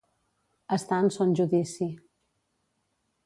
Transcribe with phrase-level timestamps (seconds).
[0.77, 1.91] Estar en son judici.